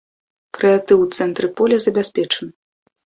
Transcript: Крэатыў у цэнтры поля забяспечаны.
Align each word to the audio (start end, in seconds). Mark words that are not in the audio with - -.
Крэатыў 0.57 0.97
у 1.03 1.05
цэнтры 1.17 1.47
поля 1.59 1.77
забяспечаны. 1.85 2.51